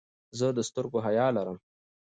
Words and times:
زه 0.37 0.47
د 0.57 0.59
سترګو 0.69 0.99
حیا 1.05 1.27
لرم. 1.37 1.57